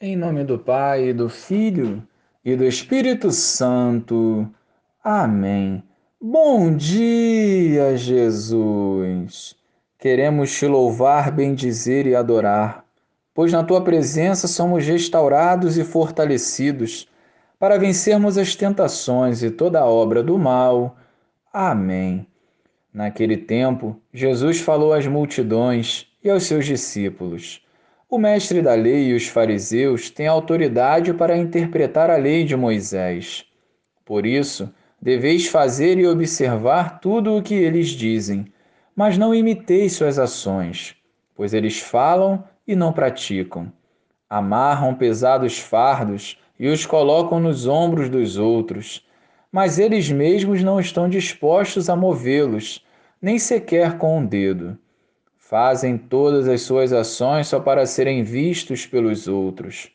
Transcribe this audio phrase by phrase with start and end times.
[0.00, 2.02] Em nome do Pai, do Filho
[2.44, 4.44] e do Espírito Santo.
[5.04, 5.84] Amém.
[6.20, 9.54] Bom dia, Jesus.
[9.96, 12.84] Queremos te louvar, bendizer e adorar,
[13.32, 17.08] pois na tua presença somos restaurados e fortalecidos
[17.56, 20.96] para vencermos as tentações e toda a obra do mal.
[21.52, 22.26] Amém.
[22.92, 27.64] Naquele tempo, Jesus falou às multidões e aos seus discípulos
[28.08, 33.44] o mestre da lei e os fariseus têm autoridade para interpretar a lei de Moisés.
[34.04, 38.46] Por isso, deveis fazer e observar tudo o que eles dizem,
[38.94, 40.96] mas não imiteis suas ações,
[41.34, 43.72] pois eles falam e não praticam.
[44.28, 49.06] Amarram pesados fardos e os colocam nos ombros dos outros,
[49.50, 52.84] mas eles mesmos não estão dispostos a movê-los,
[53.20, 54.78] nem sequer com um dedo.
[55.46, 59.90] Fazem todas as suas ações só para serem vistos pelos outros.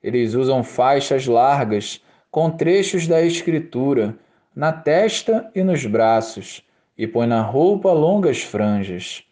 [0.00, 4.14] Eles usam faixas largas com trechos da Escritura
[4.54, 6.62] na testa e nos braços
[6.96, 9.24] e põem na roupa longas franjas.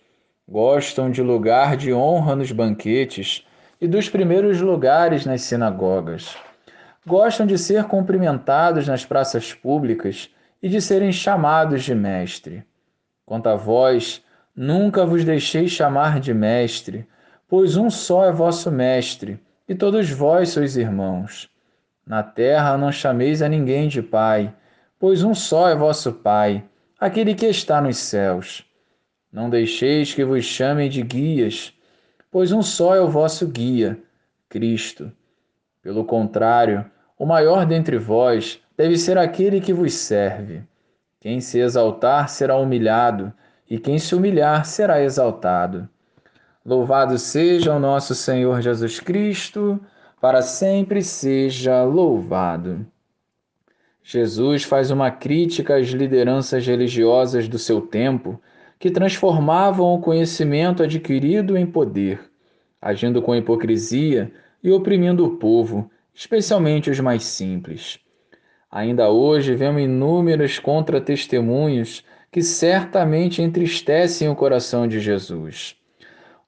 [0.48, 3.46] Gostam de lugar de honra nos banquetes
[3.80, 6.36] e dos primeiros lugares nas sinagogas.
[7.06, 12.64] Gostam de ser cumprimentados nas praças públicas e de serem chamados de mestre.
[13.24, 14.20] Quanto a vós,
[14.54, 17.06] Nunca vos deixei chamar de mestre,
[17.48, 21.48] pois um só é vosso mestre, e todos vós sois irmãos.
[22.06, 24.52] Na terra não chameis a ninguém de pai,
[24.98, 26.64] pois um só é vosso pai,
[26.98, 28.64] aquele que está nos céus.
[29.32, 31.72] Não deixeis que vos chamem de guias,
[32.30, 33.98] pois um só é o vosso guia,
[34.48, 35.12] Cristo.
[35.82, 36.84] Pelo contrário,
[37.16, 40.62] o maior dentre vós deve ser aquele que vos serve.
[41.20, 43.32] Quem se exaltar será humilhado,
[43.70, 45.88] e quem se humilhar será exaltado.
[46.66, 49.80] Louvado seja o nosso Senhor Jesus Cristo,
[50.20, 52.84] para sempre seja louvado.
[54.02, 58.40] Jesus faz uma crítica às lideranças religiosas do seu tempo
[58.78, 62.20] que transformavam o conhecimento adquirido em poder,
[62.82, 64.32] agindo com hipocrisia
[64.62, 68.00] e oprimindo o povo, especialmente os mais simples.
[68.70, 75.74] Ainda hoje vemos inúmeros contra-testemunhos que certamente entristecem o coração de Jesus.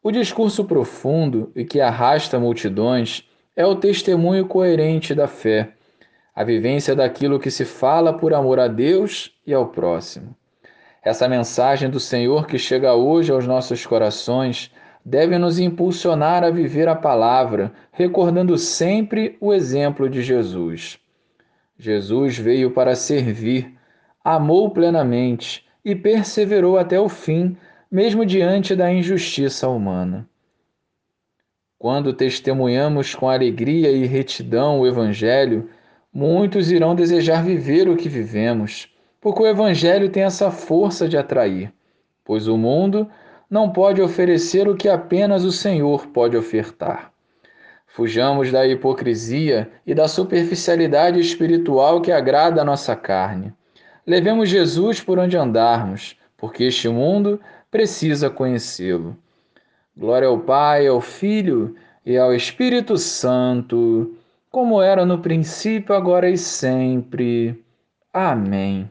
[0.02, 5.74] O discurso profundo e que arrasta multidões é o testemunho coerente da fé,
[6.34, 10.34] a vivência daquilo que se fala por amor a Deus e ao próximo.
[11.04, 14.70] Essa mensagem do Senhor que chega hoje aos nossos corações
[15.04, 20.98] deve nos impulsionar a viver a palavra, recordando sempre o exemplo de Jesus.
[21.76, 23.74] Jesus veio para servir,
[24.24, 27.56] amou plenamente e perseverou até o fim,
[27.90, 30.28] mesmo diante da injustiça humana.
[31.78, 35.68] Quando testemunhamos com alegria e retidão o Evangelho,
[36.12, 38.88] muitos irão desejar viver o que vivemos,
[39.20, 41.72] porque o Evangelho tem essa força de atrair,
[42.24, 43.10] pois o mundo
[43.50, 47.12] não pode oferecer o que apenas o Senhor pode ofertar.
[47.86, 53.52] Fujamos da hipocrisia e da superficialidade espiritual que agrada a nossa carne.
[54.06, 57.40] Levemos Jesus por onde andarmos, porque este mundo
[57.70, 59.16] precisa conhecê-lo.
[59.96, 64.16] Glória ao Pai, ao Filho e ao Espírito Santo,
[64.50, 67.62] como era no princípio, agora e sempre.
[68.12, 68.90] Amém.